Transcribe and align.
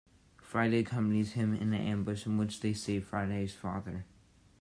Friday 0.41 0.79
accompanies 0.79 1.33
him 1.33 1.53
in 1.53 1.71
an 1.73 1.87
ambush 1.87 2.25
in 2.25 2.35
which 2.39 2.61
they 2.61 2.73
save 2.73 3.05
Friday's 3.05 3.53
father. 3.53 4.03